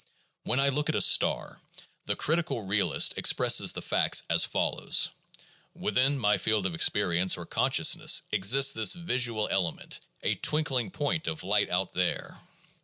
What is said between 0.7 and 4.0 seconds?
at a star, the critical realist expresses the